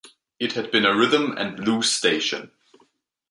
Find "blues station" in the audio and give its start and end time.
1.55-2.49